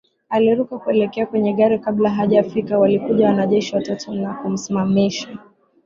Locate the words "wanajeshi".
3.27-3.75